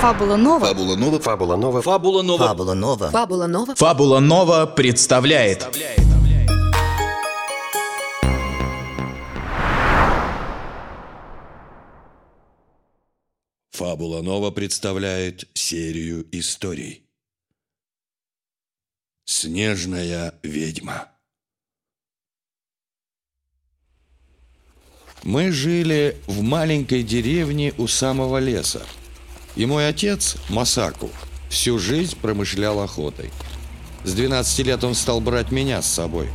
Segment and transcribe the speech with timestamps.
[0.00, 0.66] Фабула Нова.
[0.66, 1.20] Фабула Нова.
[1.20, 1.82] Фабула Нова.
[1.82, 2.44] Фабула Нова.
[2.46, 3.10] Фабула Нова.
[3.10, 3.74] Фабула Нова.
[3.76, 5.66] Фабула Нова представляет
[13.72, 17.04] Фабула Нова представляет серию историй.
[19.26, 21.08] Снежная ведьма.
[25.24, 28.80] Мы жили в маленькой деревне у самого леса.
[29.56, 31.10] И мой отец, Масаку,
[31.48, 33.30] всю жизнь промышлял охотой.
[34.04, 36.28] С 12 лет он стал брать меня с собой.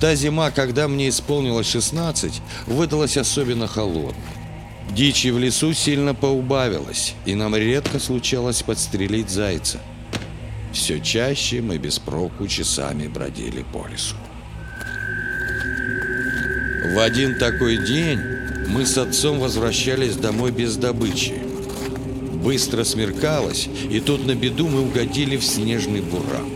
[0.00, 4.14] Та зима, когда мне исполнилось 16, выдалась особенно холодной.
[4.90, 9.78] Дичи в лесу сильно поубавилось, и нам редко случалось подстрелить зайца.
[10.72, 14.16] Все чаще мы без проку часами бродили по лесу.
[16.94, 18.18] В один такой день
[18.68, 21.41] мы с отцом возвращались домой без добычи.
[22.42, 26.48] Быстро смеркалось, и тут на беду мы угодили в снежный буран.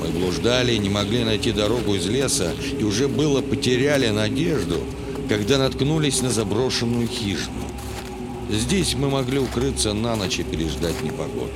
[0.00, 4.80] Мы блуждали, не могли найти дорогу из леса, и уже было потеряли надежду,
[5.28, 7.62] когда наткнулись на заброшенную хижину.
[8.50, 11.52] Здесь мы могли укрыться на ночь и переждать непогоду.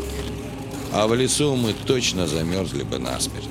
[0.92, 3.48] А в лесу мы точно замерзли бы насмерть.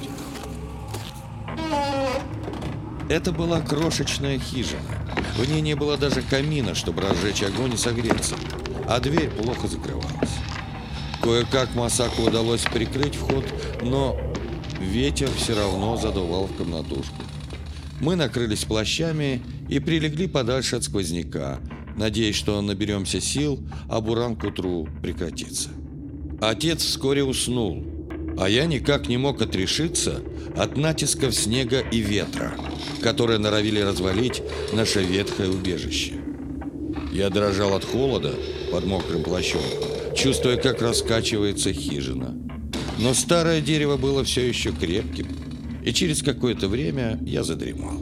[3.09, 4.79] Это была крошечная хижина.
[5.37, 8.35] В ней не было даже камина, чтобы разжечь огонь и согреться,
[8.87, 10.29] а дверь плохо закрывалась.
[11.21, 13.45] Кое-как Масаку удалось прикрыть вход,
[13.81, 14.19] но
[14.79, 17.21] ветер все равно задувал в комнатушку.
[17.99, 21.59] Мы накрылись плащами и прилегли подальше от сквозняка,
[21.95, 25.69] надеясь, что наберемся сил, а буран к утру прекратится.
[26.41, 27.85] Отец вскоре уснул,
[28.39, 30.23] а я никак не мог отрешиться
[30.57, 32.53] от натисков снега и ветра,
[33.03, 34.41] которые норовили развалить
[34.73, 36.20] наше ветхое убежище.
[37.11, 38.33] Я дрожал от холода
[38.71, 39.61] под мокрым плащом,
[40.15, 42.37] чувствуя, как раскачивается хижина.
[42.99, 45.27] Но старое дерево было все еще крепким,
[45.83, 48.01] и через какое-то время я задремал.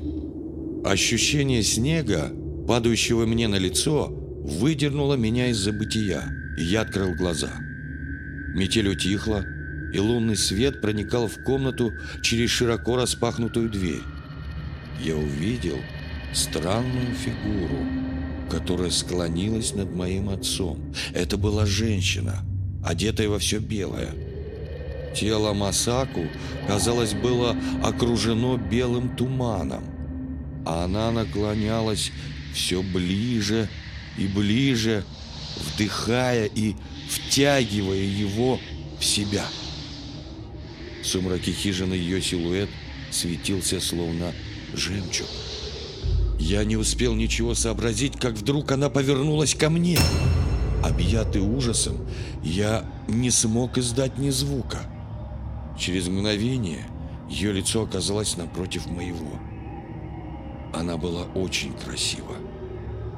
[0.85, 2.31] Ощущение снега,
[2.67, 6.23] падающего мне на лицо, выдернуло меня из забытия,
[6.57, 7.51] и я открыл глаза.
[8.53, 9.43] Метель утихла,
[9.91, 14.03] и лунный свет проникал в комнату через широко распахнутую дверь.
[15.03, 15.77] Я увидел
[16.33, 17.85] странную фигуру,
[18.49, 20.93] которая склонилась над моим отцом.
[21.13, 22.43] Это была женщина,
[22.83, 24.13] одетая во все белое.
[25.15, 26.27] Тело Масаку,
[26.67, 29.83] казалось, было окружено белым туманом,
[30.65, 32.11] а она наклонялась
[32.53, 33.67] все ближе
[34.17, 35.03] и ближе,
[35.57, 36.75] вдыхая и
[37.09, 38.59] втягивая его
[38.99, 39.45] в себя.
[41.01, 42.69] В сумраке хижины ее силуэт
[43.11, 44.33] светился словно
[44.73, 45.27] жемчуг.
[46.39, 49.99] Я не успел ничего сообразить, как вдруг она повернулась ко мне.
[50.83, 51.97] Объятый ужасом,
[52.41, 54.79] я не смог издать ни звука.
[55.77, 56.87] Через мгновение
[57.29, 59.31] ее лицо оказалось напротив моего.
[60.73, 62.35] Она была очень красива,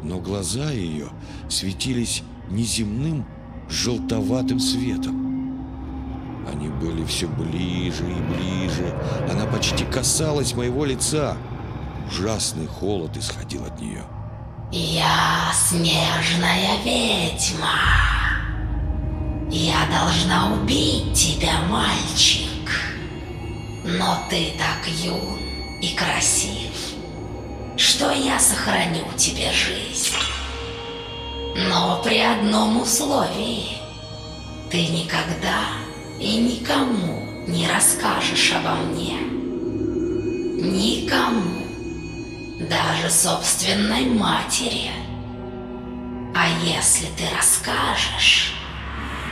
[0.04, 1.10] но глаза ее
[1.48, 3.26] светились неземным
[3.70, 5.22] желтоватым светом.
[6.52, 8.96] Они были все ближе и ближе.
[9.32, 11.38] Она почти касалась моего лица.
[12.08, 14.04] Ужасный холод исходил от нее.
[14.72, 17.76] Я снежная ведьма.
[19.50, 22.48] Я должна убить тебя, мальчик.
[23.84, 25.38] Но ты так юн
[25.82, 26.72] и красив,
[27.76, 30.16] что я сохраню тебе жизнь.
[31.68, 33.78] Но при одном условии.
[34.70, 35.66] Ты никогда
[36.18, 39.18] и никому не расскажешь обо мне.
[40.62, 41.61] Никому.
[42.70, 44.92] Даже собственной матери.
[46.36, 48.54] А если ты расскажешь,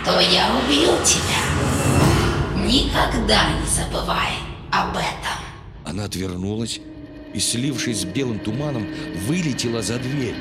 [0.03, 2.65] то я убью тебя.
[2.65, 4.33] Никогда не забывай
[4.71, 5.39] об этом.
[5.85, 6.79] Она отвернулась
[7.33, 8.87] и, слившись с белым туманом,
[9.27, 10.35] вылетела за дверь.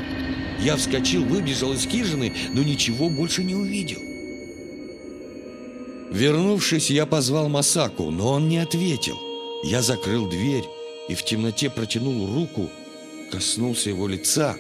[0.59, 3.99] Я вскочил, выбежал из хижины, но ничего больше не увидел.
[6.11, 9.19] Вернувшись, я позвал Масаку, но он не ответил.
[9.63, 10.65] Я закрыл дверь
[11.09, 12.69] и в темноте протянул руку,
[13.33, 14.57] коснулся его лица.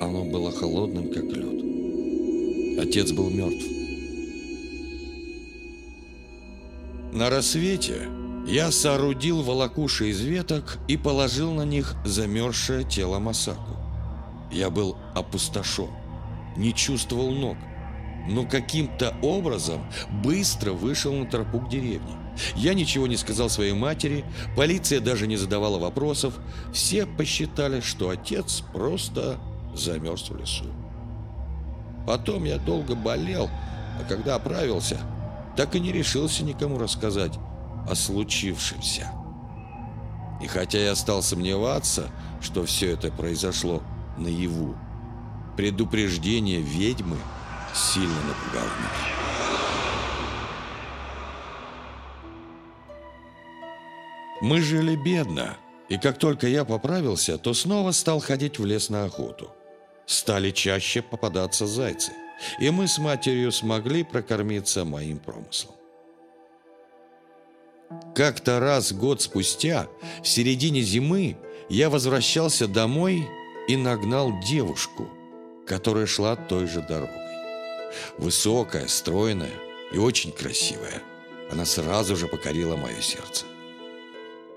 [0.00, 2.80] Оно было холодным, как лед.
[2.80, 3.64] Отец был мертв.
[7.12, 8.08] На рассвете
[8.46, 13.76] я соорудил волокуши из веток и положил на них замерзшее тело Масаку.
[14.50, 15.90] Я был опустошен,
[16.56, 17.56] не чувствовал ног
[18.26, 19.84] но каким-то образом
[20.22, 22.16] быстро вышел на тропу к деревне.
[22.56, 24.24] Я ничего не сказал своей матери,
[24.56, 26.34] полиция даже не задавала вопросов.
[26.72, 29.38] Все посчитали, что отец просто
[29.74, 30.66] замерз в лесу.
[32.06, 33.48] Потом я долго болел,
[34.00, 34.98] а когда оправился,
[35.56, 37.38] так и не решился никому рассказать
[37.88, 39.10] о случившемся.
[40.42, 42.10] И хотя я стал сомневаться,
[42.40, 43.82] что все это произошло
[44.18, 44.76] наяву,
[45.56, 47.16] предупреждение ведьмы
[47.72, 49.14] сильно напугало меня.
[54.40, 55.56] Мы жили бедно,
[55.88, 59.50] и как только я поправился, то снова стал ходить в лес на охоту.
[60.06, 62.12] Стали чаще попадаться зайцы,
[62.60, 65.74] и мы с матерью смогли прокормиться моим промыслом.
[68.14, 69.88] Как-то раз год спустя,
[70.22, 71.36] в середине зимы,
[71.68, 73.28] я возвращался домой
[73.68, 75.08] и нагнал девушку,
[75.66, 77.22] которая шла той же дорогой.
[78.18, 79.54] Высокая, стройная
[79.92, 81.02] и очень красивая.
[81.50, 83.46] Она сразу же покорила мое сердце.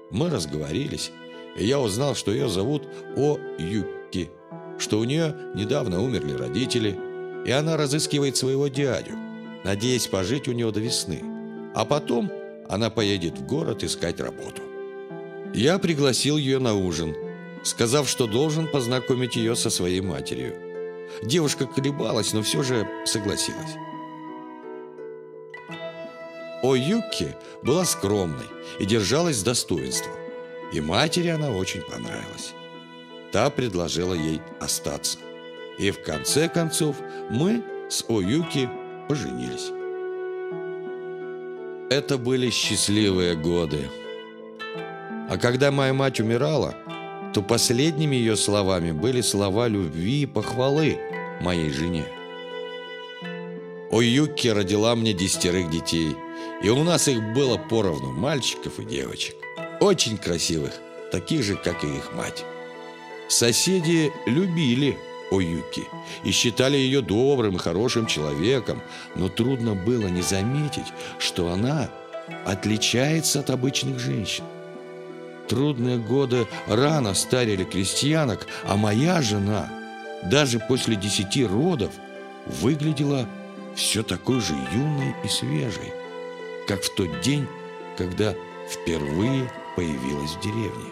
[0.09, 1.12] Мы разговорились,
[1.57, 4.30] и я узнал, что ее зовут О Юки,
[4.77, 6.98] что у нее недавно умерли родители,
[7.45, 9.13] и она разыскивает своего дядю,
[9.63, 11.21] надеясь пожить у него до весны.
[11.75, 12.31] А потом
[12.69, 14.62] она поедет в город искать работу.
[15.54, 17.15] Я пригласил ее на ужин,
[17.63, 20.56] сказав, что должен познакомить ее со своей матерью.
[21.24, 23.75] Девушка колебалась, но все же согласилась.
[26.63, 28.45] О Юки была скромной
[28.80, 30.13] и держалась с достоинством.
[30.74, 32.54] И матери она очень понравилась.
[33.31, 35.19] Та предложила ей остаться.
[35.77, 36.95] И в конце концов
[37.30, 38.69] мы с Оюки
[39.07, 39.71] поженились.
[41.89, 43.89] Это были счастливые годы.
[45.30, 46.75] А когда моя мать умирала,
[47.33, 50.98] то последними ее словами были слова любви и похвалы
[51.42, 52.06] моей жене.
[53.92, 56.15] Оюки родила мне десятерых детей,
[56.62, 59.36] и у нас их было поровну, мальчиков и девочек.
[59.80, 60.74] Очень красивых,
[61.12, 62.44] таких же, как и их мать.
[63.30, 64.98] Соседи любили
[65.30, 65.83] Оюки
[66.24, 68.81] и считали ее добрым и хорошим человеком,
[69.15, 70.86] но трудно было не заметить,
[71.19, 71.89] что она
[72.45, 74.45] отличается от обычных женщин.
[75.50, 79.69] Трудные годы рано старили крестьянок, а моя жена
[80.24, 81.92] даже после десяти родов
[82.45, 83.27] выглядела
[83.75, 85.94] все такой же юной и свежей,
[86.67, 87.47] как в тот день,
[87.97, 88.35] когда
[88.69, 90.91] впервые появилась в деревне.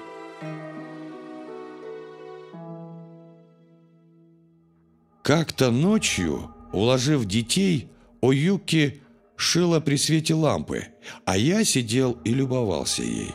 [5.22, 7.90] Как-то ночью, уложив детей,
[8.22, 9.02] Оюки
[9.36, 10.88] шила при свете лампы,
[11.26, 13.34] а я сидел и любовался ей.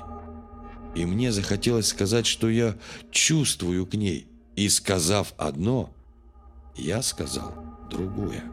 [0.95, 2.77] И мне захотелось сказать, что я
[3.11, 4.27] чувствую к ней.
[4.57, 5.95] И сказав одно,
[6.77, 7.55] я сказал
[7.91, 8.45] другое.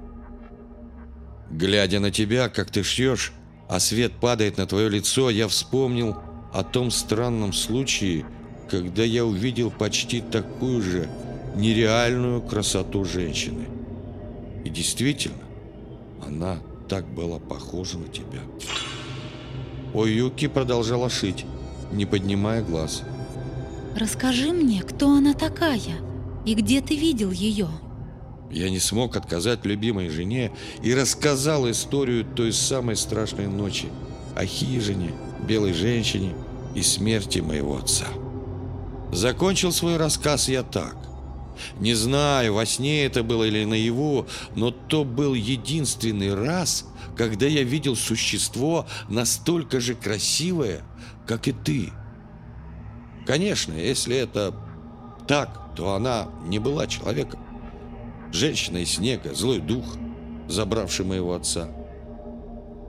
[1.50, 3.34] Глядя на тебя, как ты шьешь,
[3.68, 6.18] а свет падает на твое лицо, я вспомнил
[6.54, 8.26] о том странном случае,
[8.70, 11.10] когда я увидел почти такую же
[11.56, 13.66] нереальную красоту женщины.
[14.64, 15.44] И действительно,
[16.26, 18.40] она так была похожа на тебя.
[19.94, 21.46] Оюки продолжала шить,
[21.92, 23.04] не поднимая глаз.
[23.96, 25.80] Расскажи мне, кто она такая
[26.46, 27.68] и где ты видел ее?
[28.50, 30.52] Я не смог отказать любимой жене
[30.82, 33.88] и рассказал историю той самой страшной ночи
[34.36, 35.12] о хижине,
[35.48, 36.34] белой женщине
[36.74, 38.06] и смерти моего отца.
[39.12, 40.96] Закончил свой рассказ я так.
[41.80, 46.86] Не знаю, во сне это было или наяву, но то был единственный раз,
[47.16, 50.84] когда я видел существо настолько же красивое,
[51.26, 51.90] как и ты.
[53.26, 54.54] Конечно, если это
[55.28, 57.40] так, то она не была человеком.
[58.32, 59.86] Женщина из снега, злой дух,
[60.48, 61.70] забравший моего отца.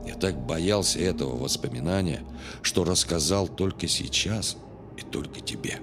[0.07, 2.23] Я так боялся этого воспоминания,
[2.63, 4.57] что рассказал только сейчас
[4.97, 5.81] и только тебе.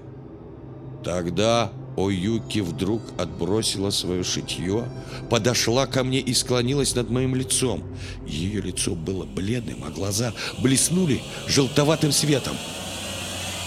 [1.03, 4.89] Тогда Оюки вдруг отбросила свое шитье,
[5.29, 7.83] подошла ко мне и склонилась над моим лицом.
[8.25, 12.57] Ее лицо было бледным, а глаза блеснули желтоватым светом.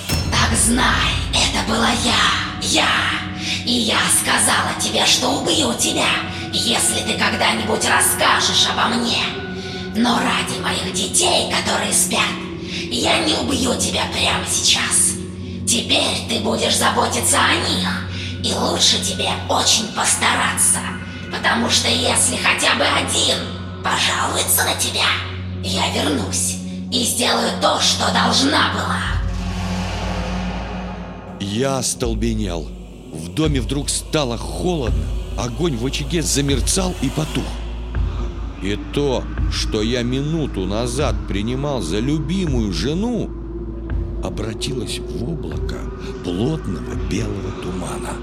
[0.09, 2.89] Так знай, это была я, я.
[3.65, 6.09] И я сказала тебе, что убью тебя,
[6.53, 9.23] если ты когда-нибудь расскажешь обо мне.
[9.95, 12.21] Но ради моих детей, которые спят,
[12.91, 15.17] я не убью тебя прямо сейчас.
[15.67, 17.89] Теперь ты будешь заботиться о них,
[18.43, 20.79] и лучше тебе очень постараться,
[21.31, 23.37] потому что если хотя бы один
[23.83, 25.09] пожалуется на тебя,
[25.63, 26.57] я вернусь
[26.91, 29.08] и сделаю то, что должна была.
[31.41, 32.69] Я остолбенел.
[33.13, 35.05] В доме вдруг стало холодно,
[35.37, 37.45] огонь в очаге замерцал и потух.
[38.63, 43.31] И то, что я минуту назад принимал за любимую жену,
[44.23, 45.77] обратилось в облако
[46.25, 48.17] плотного белого тумана.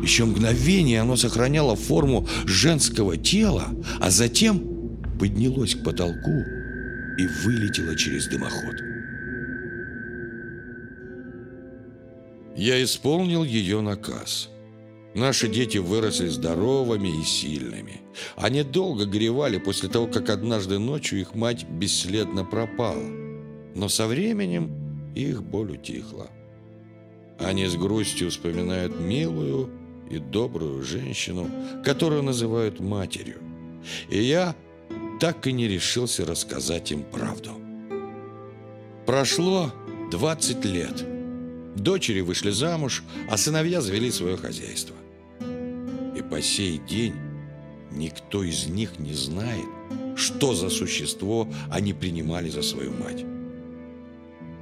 [0.00, 3.64] Еще мгновение оно сохраняло форму женского тела,
[4.00, 4.62] а затем
[5.18, 6.44] поднялось к потолку
[7.18, 8.89] и вылетело через дымоход.
[12.56, 14.50] Я исполнил ее наказ.
[15.14, 18.00] Наши дети выросли здоровыми и сильными.
[18.36, 23.02] Они долго горевали после того, как однажды ночью их мать бесследно пропала.
[23.74, 26.28] Но со временем их боль утихла.
[27.38, 29.70] Они с грустью вспоминают милую
[30.10, 31.50] и добрую женщину,
[31.84, 33.38] которую называют матерью.
[34.10, 34.54] И я
[35.20, 37.52] так и не решился рассказать им правду.
[39.06, 39.72] Прошло
[40.10, 41.09] 20 лет.
[41.80, 44.94] Дочери вышли замуж, а сыновья завели свое хозяйство.
[46.14, 47.14] И по сей день
[47.90, 49.64] никто из них не знает,
[50.14, 53.24] что за существо они принимали за свою мать.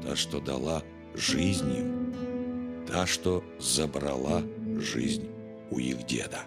[0.01, 0.85] Та, что дала
[1.17, 4.45] жизнь им, та, что забрала
[4.79, 5.29] жизнь
[5.73, 6.43] у их деда.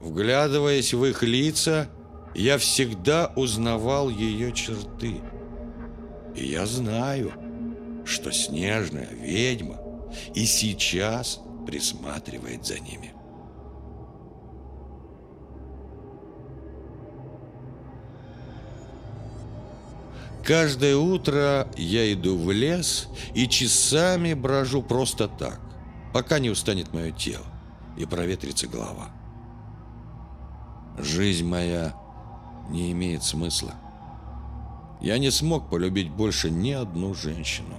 [0.00, 1.90] Вглядываясь в их лица,
[2.34, 5.20] я всегда узнавал ее черты.
[6.34, 7.32] И я знаю,
[8.06, 9.78] что снежная ведьма
[10.34, 13.12] и сейчас присматривает за ними.
[20.44, 25.60] Каждое утро я иду в лес и часами брожу просто так,
[26.14, 27.46] пока не устанет мое тело
[27.96, 29.10] и проветрится голова.
[30.98, 31.96] Жизнь моя
[32.70, 33.74] не имеет смысла.
[35.00, 37.74] Я не смог полюбить больше ни одну женщину.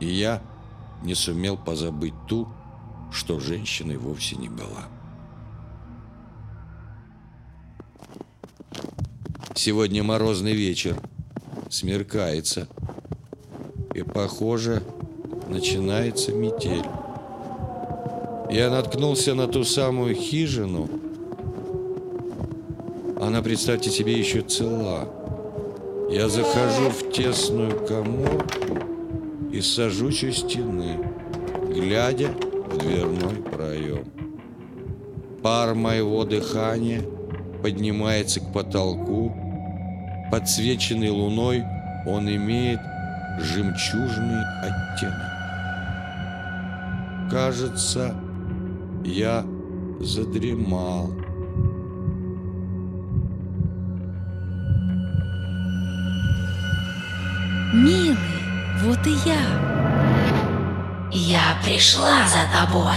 [0.00, 0.42] И я
[1.02, 2.48] не сумел позабыть ту,
[3.10, 4.88] что женщиной вовсе не была.
[9.54, 10.96] Сегодня морозный вечер,
[11.70, 12.68] смеркается,
[13.94, 14.82] и, похоже,
[15.48, 16.84] начинается метель.
[18.50, 20.88] Я наткнулся на ту самую хижину.
[23.20, 25.08] Она, представьте себе, еще цела.
[26.10, 28.85] Я захожу в тесную коморку
[29.56, 30.98] и сажусь у стены,
[31.74, 34.04] глядя в дверной проем.
[35.42, 37.02] Пар моего дыхания
[37.62, 39.34] поднимается к потолку.
[40.30, 41.64] Подсвеченный луной
[42.06, 42.80] он имеет
[43.40, 45.32] жемчужный оттенок.
[47.30, 48.14] Кажется,
[49.06, 49.42] я
[50.00, 51.12] задремал.
[57.72, 58.35] Милый,
[58.82, 59.66] вот и я.
[61.12, 62.96] Я пришла за тобой.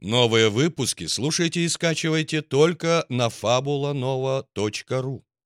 [0.00, 5.22] Новые выпуски слушайте и скачивайте только на fabulanova.ru